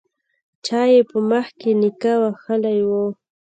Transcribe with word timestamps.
چا 0.65 0.81
يې 0.91 0.99
په 1.09 1.17
مخ 1.29 1.47
کې 1.59 1.71
نيکه 1.81 2.13
وهلی 2.21 2.79
و. 2.87 2.89